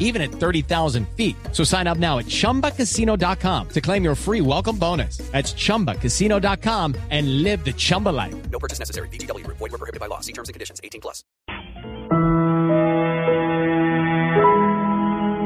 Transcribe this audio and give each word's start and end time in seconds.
even 0.00 0.20
at 0.20 0.32
30,000 0.32 1.08
feet. 1.16 1.36
So 1.52 1.62
sign 1.62 1.86
up 1.86 1.98
now 1.98 2.18
at 2.18 2.26
chumbacasino.com 2.26 3.68
to 3.68 3.80
claim 3.80 4.02
your 4.02 4.16
free 4.16 4.40
welcome 4.40 4.76
bonus. 4.76 5.18
That's 5.30 5.52
chumbacasino.com 5.54 6.96
and 7.10 7.44
live 7.44 7.64
the 7.64 7.72
Chumba 7.72 8.08
life. 8.08 8.34
No 8.50 8.58
purchase 8.58 8.80
necessary. 8.80 9.08
BGW. 9.10 9.46
Void 9.46 9.60
were 9.60 9.78
prohibited 9.78 10.00
by 10.00 10.06
law. 10.06 10.18
See 10.18 10.32
terms 10.32 10.48
and 10.48 10.54
conditions. 10.54 10.80
18 10.82 11.00
plus. 11.00 11.22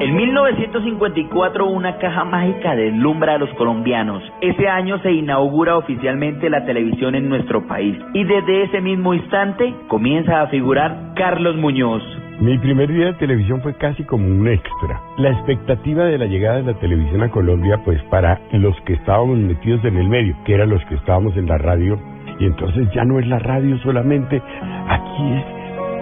En 0.00 0.16
1954 0.16 1.66
una 1.66 1.96
caja 1.98 2.24
mágica 2.24 2.74
deslumbra 2.74 3.36
a 3.36 3.38
los 3.38 3.48
colombianos. 3.56 4.22
Ese 4.42 4.68
año 4.68 4.98
se 5.00 5.12
inaugura 5.12 5.78
oficialmente 5.78 6.50
la 6.50 6.66
televisión 6.66 7.14
en 7.14 7.28
nuestro 7.28 7.66
país 7.66 7.96
y 8.12 8.24
desde 8.24 8.64
ese 8.64 8.80
mismo 8.82 9.14
instante 9.14 9.74
comienza 9.88 10.42
a 10.42 10.48
figurar 10.48 11.14
Carlos 11.14 11.56
Muñoz. 11.56 12.02
Mi 12.40 12.58
primer 12.58 12.92
día 12.92 13.06
de 13.06 13.12
televisión 13.14 13.62
fue 13.62 13.74
casi 13.74 14.02
como 14.02 14.26
un 14.26 14.48
extra. 14.48 15.00
La 15.18 15.30
expectativa 15.30 16.04
de 16.04 16.18
la 16.18 16.26
llegada 16.26 16.56
de 16.56 16.64
la 16.64 16.78
televisión 16.80 17.22
a 17.22 17.30
Colombia, 17.30 17.80
pues 17.84 18.02
para 18.10 18.40
los 18.52 18.78
que 18.82 18.94
estábamos 18.94 19.38
metidos 19.38 19.84
en 19.84 19.96
el 19.96 20.08
medio, 20.08 20.34
que 20.44 20.54
eran 20.54 20.70
los 20.70 20.84
que 20.86 20.96
estábamos 20.96 21.36
en 21.36 21.46
la 21.46 21.58
radio, 21.58 21.96
y 22.40 22.46
entonces 22.46 22.88
ya 22.92 23.04
no 23.04 23.20
es 23.20 23.26
la 23.28 23.38
radio 23.38 23.78
solamente, 23.78 24.42
aquí 24.88 25.32
es 25.32 25.44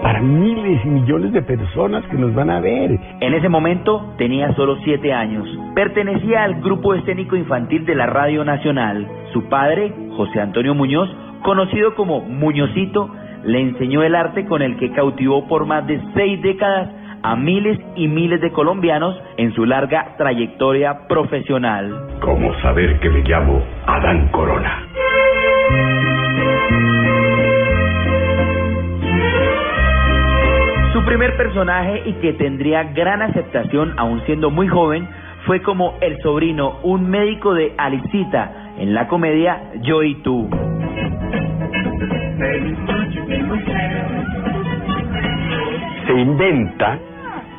para 0.01 0.21
miles 0.21 0.81
y 0.83 0.89
millones 0.89 1.33
de 1.33 1.43
personas 1.43 2.03
que 2.07 2.17
nos 2.17 2.33
van 2.33 2.49
a 2.49 2.59
ver. 2.59 2.99
En 3.21 3.33
ese 3.35 3.47
momento 3.47 4.13
tenía 4.17 4.53
solo 4.55 4.75
siete 4.83 5.13
años. 5.13 5.47
Pertenecía 5.75 6.43
al 6.43 6.61
grupo 6.61 6.95
escénico 6.95 7.35
infantil 7.35 7.85
de 7.85 7.95
la 7.95 8.07
Radio 8.07 8.43
Nacional. 8.43 9.07
Su 9.31 9.43
padre, 9.49 9.93
José 10.17 10.41
Antonio 10.41 10.73
Muñoz, 10.73 11.09
conocido 11.43 11.93
como 11.95 12.21
Muñozito, 12.21 13.09
le 13.45 13.59
enseñó 13.59 14.03
el 14.03 14.15
arte 14.15 14.45
con 14.45 14.61
el 14.61 14.77
que 14.77 14.91
cautivó 14.91 15.47
por 15.47 15.65
más 15.65 15.85
de 15.87 15.99
seis 16.13 16.41
décadas 16.41 16.89
a 17.23 17.35
miles 17.35 17.79
y 17.95 18.07
miles 18.07 18.41
de 18.41 18.51
colombianos 18.51 19.17
en 19.37 19.53
su 19.53 19.65
larga 19.65 20.15
trayectoria 20.17 21.07
profesional. 21.07 22.19
¿Cómo 22.19 22.53
saber 22.61 22.99
que 22.99 23.09
me 23.09 23.21
llamo 23.21 23.63
Adán 23.85 24.27
Corona? 24.29 24.87
Su 30.91 31.03
primer 31.05 31.35
personaje 31.37 32.03
y 32.05 32.13
que 32.13 32.33
tendría 32.33 32.83
gran 32.83 33.21
aceptación 33.21 33.93
aún 33.97 34.21
siendo 34.25 34.51
muy 34.51 34.67
joven 34.67 35.07
fue 35.45 35.61
como 35.61 35.97
el 36.01 36.21
sobrino, 36.21 36.79
un 36.83 37.09
médico 37.09 37.53
de 37.53 37.73
Alicita 37.77 38.73
en 38.77 38.93
la 38.93 39.07
comedia 39.07 39.71
Yo 39.81 40.03
y 40.03 40.15
tú. 40.21 40.49
Inventa 46.33 46.97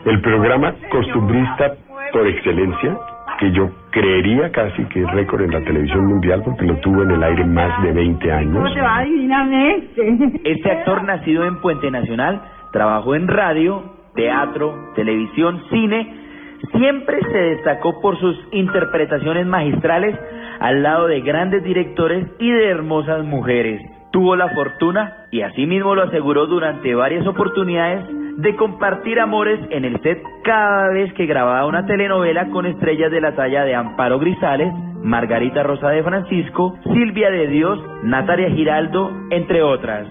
el 0.05 0.21
programa 0.21 0.75
costumbrista 0.91 1.75
por 2.13 2.27
excelencia, 2.27 2.99
que 3.39 3.53
yo 3.53 3.71
creería 3.91 4.51
casi 4.51 4.85
que 4.87 5.03
es 5.03 5.11
récord 5.13 5.43
en 5.43 5.53
la 5.53 5.61
televisión 5.61 6.07
mundial 6.07 6.43
porque 6.45 6.67
lo 6.67 6.77
tuvo 6.79 7.05
en 7.05 7.13
el 7.13 7.23
aire 7.23 7.45
más 7.45 7.83
de 7.83 7.93
20 7.93 8.33
años. 8.33 8.75
te 8.75 8.81
va 8.81 9.03
divinamente? 9.03 10.41
Este 10.45 10.71
actor 10.71 11.05
nacido 11.05 11.45
en 11.45 11.61
Puente 11.61 11.91
Nacional 11.91 12.43
trabajó 12.73 13.15
en 13.15 13.29
radio, 13.29 13.83
teatro, 14.15 14.93
televisión, 14.97 15.63
cine. 15.71 16.13
Siempre 16.77 17.21
se 17.31 17.39
destacó 17.39 18.01
por 18.01 18.19
sus 18.19 18.37
interpretaciones 18.53 19.47
magistrales 19.47 20.19
al 20.61 20.83
lado 20.83 21.07
de 21.07 21.21
grandes 21.21 21.63
directores 21.63 22.27
y 22.39 22.51
de 22.51 22.69
hermosas 22.69 23.25
mujeres. 23.25 23.81
Tuvo 24.13 24.37
la 24.37 24.49
fortuna, 24.51 25.27
y 25.31 25.43
asimismo 25.43 25.95
lo 25.95 26.03
aseguró 26.03 26.47
durante 26.47 26.95
varias 26.95 27.27
oportunidades, 27.27 28.05
de 28.37 28.57
compartir 28.57 29.21
amores 29.21 29.61
en 29.71 29.85
el 29.85 30.01
set 30.03 30.23
cada 30.43 30.89
vez 30.91 31.13
que 31.15 31.27
grababa 31.27 31.67
una 31.67 31.87
telenovela 31.87 32.51
con 32.51 32.67
estrellas 32.67 33.11
de 33.11 33.21
la 33.21 33.35
talla 33.35 33.65
de 33.65 33.75
Amparo 33.75 34.19
Grisales, 34.19 34.73
Margarita 35.03 35.63
Rosa 35.63 35.91
de 35.91 36.03
Francisco, 36.03 36.77
Silvia 36.93 37.31
de 37.31 37.47
Dios, 37.49 37.79
Natalia 38.03 38.51
Giraldo, 38.51 39.11
entre 39.31 39.63
otras. 39.63 40.09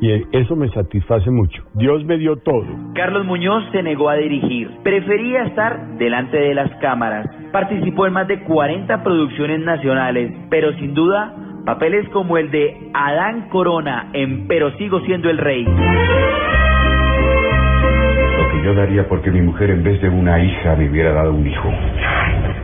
Y 0.00 0.12
eso 0.36 0.56
me 0.56 0.68
satisface 0.68 1.30
mucho. 1.30 1.64
Dios 1.74 2.04
me 2.04 2.18
dio 2.18 2.36
todo. 2.36 2.66
Carlos 2.94 3.24
Muñoz 3.24 3.64
se 3.72 3.82
negó 3.82 4.10
a 4.10 4.16
dirigir. 4.16 4.70
Prefería 4.82 5.44
estar 5.44 5.96
delante 5.96 6.36
de 6.36 6.54
las 6.54 6.70
cámaras. 6.80 7.26
Participó 7.50 8.06
en 8.06 8.12
más 8.12 8.28
de 8.28 8.42
40 8.44 9.02
producciones 9.02 9.60
nacionales, 9.60 10.32
pero 10.50 10.72
sin 10.74 10.92
duda, 10.92 11.34
papeles 11.64 12.06
como 12.10 12.36
el 12.36 12.50
de 12.50 12.90
Adán 12.92 13.48
Corona 13.48 14.10
en 14.12 14.46
Pero 14.46 14.70
sigo 14.76 15.00
siendo 15.00 15.30
el 15.30 15.38
rey. 15.38 15.66
Yo 18.66 18.74
daría 18.74 19.06
porque 19.06 19.30
mi 19.30 19.40
mujer 19.42 19.70
en 19.70 19.84
vez 19.84 20.02
de 20.02 20.08
una 20.08 20.42
hija 20.42 20.74
me 20.74 20.90
hubiera 20.90 21.12
dado 21.12 21.32
un 21.32 21.46
hijo. 21.46 21.70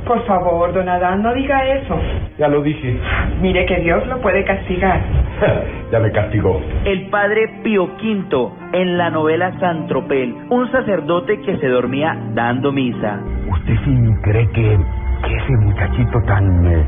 Por 0.05 0.27
favor, 0.27 0.73
don 0.73 0.89
Adán, 0.89 1.23
no 1.23 1.33
diga 1.33 1.65
eso. 1.77 1.97
Ya 2.39 2.49
lo 2.49 2.61
dije. 2.61 2.99
Mire 3.41 3.65
que 3.67 3.77
Dios 3.77 4.05
lo 4.09 4.21
puede 4.21 4.43
castigar. 4.43 5.01
ya 5.93 6.01
me 6.01 6.11
castigó. 6.11 6.61
El 6.85 7.07
padre 7.07 7.61
Pío 7.62 7.85
V 7.85 8.49
en 8.73 8.99
la 8.99 9.11
novela 9.11 9.57
San 9.61 9.87
Tropel, 9.87 10.35
un 10.51 10.73
sacerdote 10.73 11.41
que 11.43 11.57
se 11.59 11.69
dormía 11.69 12.19
dando 12.35 12.73
misa. 12.73 13.21
¿Usted 13.49 13.75
sí 13.85 13.97
cree 14.25 14.49
que, 14.49 14.77
que 15.25 15.37
ese 15.37 15.53
muchachito 15.61 16.21
tan, 16.27 16.67
eh, 16.67 16.85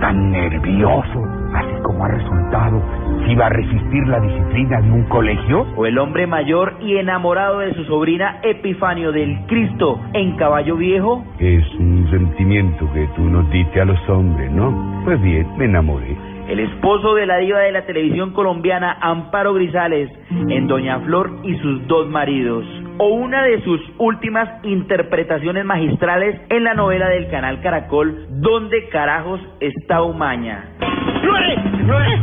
tan 0.00 0.30
nervioso, 0.30 1.24
así 1.54 1.82
como 1.82 2.04
ha 2.04 2.08
resultado, 2.08 2.82
si 3.26 3.34
va 3.34 3.46
a 3.46 3.50
resistir 3.50 4.06
la 4.08 4.20
disciplina 4.20 4.80
de 4.80 4.90
un 4.90 5.04
colegio? 5.04 5.66
O 5.76 5.86
el 5.86 5.98
hombre 5.98 6.26
mayor 6.26 6.76
y 6.80 6.96
enamorado 6.96 7.60
de 7.60 7.74
su 7.74 7.84
sobrina 7.84 8.40
Epifanio 8.42 9.12
del 9.12 9.46
Cristo 9.46 10.00
en 10.12 10.36
Caballo 10.36 10.76
Viejo. 10.76 11.24
Es 11.38 11.64
un 11.78 12.08
sentimiento 12.10 12.90
que 12.92 13.08
tú 13.16 13.22
nos 13.22 13.50
diste 13.50 13.80
a 13.80 13.84
los 13.84 14.08
hombres, 14.08 14.50
¿no? 14.50 15.02
Pues 15.04 15.20
bien, 15.22 15.46
me 15.56 15.66
enamoré. 15.66 16.16
El 16.48 16.60
esposo 16.60 17.14
de 17.14 17.26
la 17.26 17.38
diva 17.38 17.60
de 17.60 17.72
la 17.72 17.86
televisión 17.86 18.32
colombiana 18.32 18.98
Amparo 19.00 19.54
Grisales 19.54 20.10
en 20.48 20.66
Doña 20.66 21.00
Flor 21.00 21.38
y 21.42 21.56
sus 21.56 21.86
dos 21.86 22.08
maridos. 22.08 22.66
O 22.98 23.08
una 23.08 23.42
de 23.42 23.60
sus 23.62 23.80
últimas 23.98 24.48
interpretaciones 24.64 25.64
magistrales 25.64 26.40
en 26.48 26.64
la 26.64 26.74
novela 26.74 27.08
del 27.08 27.28
canal 27.28 27.60
Caracol, 27.60 28.26
¿Dónde 28.40 28.88
carajos 28.88 29.40
está 29.60 30.02
Umaña? 30.02 30.64
¡Lore! 31.24 31.56
¡Lore! 31.86 32.18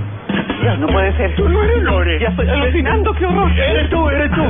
No 0.79 0.87
puede 0.87 1.11
ser. 1.17 1.35
Tú 1.35 1.49
no 1.49 1.61
eres 1.63 1.83
Lore. 1.83 2.19
Ya 2.19 2.29
estoy 2.29 2.47
alucinando, 2.47 3.13
qué 3.13 3.25
horror. 3.25 3.51
Eres 3.51 3.89
tú, 3.89 4.09
eres 4.09 4.31
tú. 4.31 4.41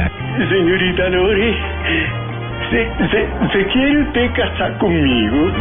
Señorita 0.50 1.10
Lore, 1.10 1.56
¿se, 2.70 3.08
se, 3.10 3.28
¿se 3.54 3.66
quiere 3.72 4.02
usted 4.04 4.32
casar 4.34 4.78
conmigo? 4.78 5.52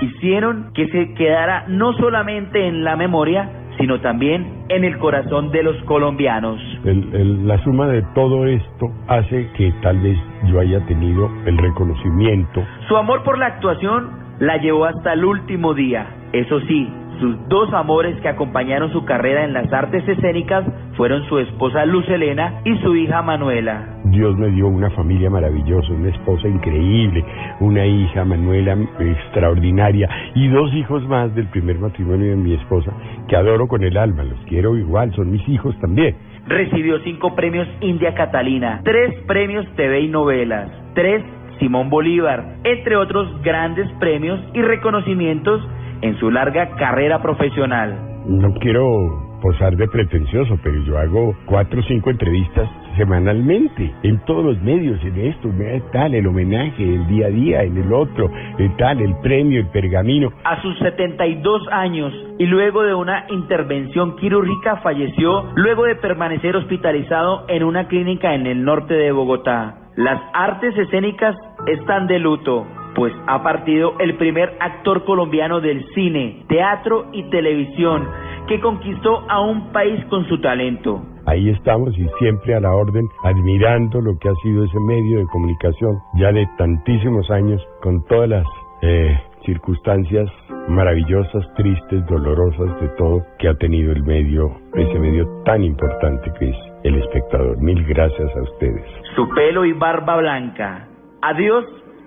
Hicieron 0.00 0.72
que 0.74 0.86
se 0.88 1.14
quedara 1.14 1.64
no 1.68 1.92
solamente 1.94 2.66
en 2.66 2.84
la 2.84 2.96
memoria, 2.96 3.50
sino 3.78 4.00
también 4.00 4.64
en 4.68 4.84
el 4.84 4.98
corazón 4.98 5.50
de 5.50 5.62
los 5.62 5.76
colombianos. 5.84 6.60
El- 6.84 7.14
el- 7.14 7.46
la 7.46 7.62
suma 7.64 7.86
de 7.88 8.02
todo 8.14 8.46
esto 8.46 8.86
hace 9.08 9.48
que 9.56 9.72
tal 9.82 9.98
vez 10.00 10.18
yo 10.46 10.60
haya 10.60 10.84
tenido 10.86 11.30
el 11.46 11.56
reconocimiento. 11.58 12.62
Su 12.88 12.96
amor 12.96 13.22
por 13.22 13.38
la 13.38 13.46
actuación 13.46 14.10
la 14.38 14.56
llevó 14.58 14.84
hasta 14.86 15.12
el 15.12 15.24
último 15.24 15.74
día. 15.74 16.06
Eso 16.32 16.60
sí, 16.60 16.88
sus 17.20 17.48
dos 17.48 17.72
amores 17.72 18.20
que 18.20 18.28
acompañaron 18.28 18.92
su 18.92 19.04
carrera 19.04 19.44
en 19.44 19.52
las 19.52 19.72
artes 19.72 20.06
escénicas 20.08 20.64
fueron 20.96 21.24
su 21.28 21.38
esposa 21.38 21.84
Luz 21.84 22.08
Helena 22.08 22.60
y 22.64 22.76
su 22.78 22.94
hija 22.96 23.22
Manuela. 23.22 23.96
Dios 24.04 24.36
me 24.36 24.50
dio 24.50 24.68
una 24.68 24.90
familia 24.90 25.30
maravillosa, 25.30 25.92
una 25.92 26.10
esposa 26.10 26.48
increíble, 26.48 27.24
una 27.60 27.84
hija, 27.84 28.24
Manuela, 28.24 28.76
extraordinaria, 28.98 30.08
y 30.34 30.48
dos 30.48 30.72
hijos 30.74 31.06
más 31.08 31.34
del 31.34 31.46
primer 31.48 31.78
matrimonio 31.78 32.30
de 32.30 32.36
mi 32.36 32.54
esposa, 32.54 32.92
que 33.28 33.36
adoro 33.36 33.66
con 33.66 33.82
el 33.82 33.96
alma, 33.96 34.22
los 34.24 34.38
quiero 34.46 34.76
igual, 34.76 35.12
son 35.14 35.30
mis 35.30 35.46
hijos 35.48 35.78
también. 35.80 36.16
Recibió 36.46 36.98
cinco 37.00 37.34
premios 37.34 37.66
India 37.80 38.14
Catalina, 38.14 38.80
tres 38.84 39.14
premios 39.26 39.66
TV 39.74 40.00
y 40.00 40.08
novelas, 40.08 40.70
tres 40.94 41.22
Simón 41.58 41.90
Bolívar, 41.90 42.56
entre 42.64 42.96
otros 42.96 43.42
grandes 43.42 43.90
premios 43.98 44.40
y 44.54 44.62
reconocimientos 44.62 45.62
en 46.02 46.18
su 46.18 46.30
larga 46.30 46.76
carrera 46.76 47.20
profesional. 47.22 47.98
No 48.26 48.52
quiero 48.54 49.38
posar 49.40 49.76
de 49.76 49.86
pretencioso, 49.88 50.58
pero 50.62 50.82
yo 50.84 50.98
hago 50.98 51.34
cuatro 51.46 51.80
o 51.80 51.82
cinco 51.84 52.10
entrevistas 52.10 52.68
semanalmente, 52.96 53.92
en 54.02 54.18
todos 54.24 54.44
los 54.44 54.62
medios, 54.62 54.98
en 55.04 55.18
esto, 55.26 55.50
tal, 55.92 56.14
el 56.14 56.26
homenaje, 56.26 56.82
el 56.82 57.06
día 57.06 57.26
a 57.26 57.30
día, 57.30 57.62
en 57.62 57.76
el 57.76 57.92
otro, 57.92 58.30
el 58.58 58.74
tal, 58.76 59.00
el 59.00 59.14
premio, 59.22 59.60
el 59.60 59.68
pergamino. 59.68 60.32
A 60.44 60.60
sus 60.62 60.78
72 60.78 61.62
años 61.70 62.12
y 62.38 62.46
luego 62.46 62.82
de 62.82 62.94
una 62.94 63.26
intervención 63.30 64.16
quirúrgica 64.16 64.76
falleció 64.78 65.44
luego 65.54 65.84
de 65.84 65.96
permanecer 65.96 66.56
hospitalizado 66.56 67.44
en 67.48 67.62
una 67.64 67.86
clínica 67.86 68.34
en 68.34 68.46
el 68.46 68.64
norte 68.64 68.94
de 68.94 69.12
Bogotá. 69.12 69.76
Las 69.96 70.20
artes 70.34 70.76
escénicas 70.76 71.36
están 71.66 72.06
de 72.06 72.18
luto, 72.18 72.66
pues 72.96 73.12
ha 73.26 73.42
partido 73.42 73.92
el 74.00 74.16
primer 74.16 74.56
actor 74.58 75.04
colombiano 75.04 75.60
del 75.60 75.86
cine, 75.94 76.44
teatro 76.48 77.06
y 77.12 77.28
televisión 77.30 78.08
que 78.48 78.58
conquistó 78.60 79.22
a 79.28 79.40
un 79.40 79.70
país 79.70 80.02
con 80.06 80.26
su 80.28 80.40
talento. 80.40 81.02
Ahí 81.26 81.50
estamos 81.50 81.96
y 81.98 82.08
siempre 82.18 82.54
a 82.54 82.60
la 82.60 82.72
orden, 82.72 83.06
admirando 83.22 84.00
lo 84.00 84.16
que 84.18 84.28
ha 84.28 84.34
sido 84.42 84.64
ese 84.64 84.80
medio 84.80 85.18
de 85.18 85.26
comunicación 85.26 85.98
ya 86.14 86.32
de 86.32 86.48
tantísimos 86.56 87.30
años, 87.30 87.60
con 87.82 88.02
todas 88.06 88.28
las 88.30 88.46
eh, 88.82 89.20
circunstancias 89.44 90.30
maravillosas, 90.68 91.44
tristes, 91.54 92.06
dolorosas 92.06 92.80
de 92.80 92.88
todo 92.96 93.22
que 93.38 93.48
ha 93.48 93.54
tenido 93.54 93.92
el 93.92 94.04
medio, 94.04 94.52
ese 94.74 94.98
medio 94.98 95.26
tan 95.44 95.62
importante 95.62 96.32
que 96.38 96.48
es 96.48 96.56
el 96.84 96.94
espectador. 97.02 97.58
Mil 97.58 97.84
gracias 97.84 98.30
a 98.36 98.42
ustedes. 98.42 98.84
Su 99.14 99.28
pelo 99.30 99.64
y 99.64 99.72
barba 99.72 100.16
blanca. 100.16 100.88
Adiós 101.22 101.64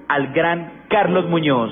al 0.10 0.34
gran 0.34 0.84
Carlos 0.90 1.30
Muñoz. 1.30 1.72